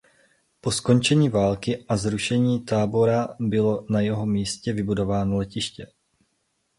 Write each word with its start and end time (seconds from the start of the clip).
Po 0.61 0.71
skončení 0.71 1.29
války 1.29 1.77
a 1.77 1.85
po 1.93 1.97
zrušení 1.97 2.65
tábora 2.65 3.27
bylo 3.39 3.85
na 3.89 3.99
jeho 4.01 4.25
místě 4.25 4.73
vybudováno 4.73 5.37
letiště. 5.37 5.87